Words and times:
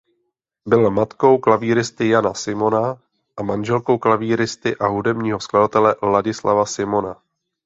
Byla 0.67 0.89
matkou 0.89 1.37
klavíristy 1.37 2.07
Jana 2.09 2.33
Simona 2.33 3.01
a 3.37 3.43
manželkou 3.43 3.97
klavíristy 3.97 4.75
a 4.75 4.87
hudebního 4.87 5.39
skladatele 5.39 5.95
Ladislava 6.01 6.65
Simona. 6.65 7.21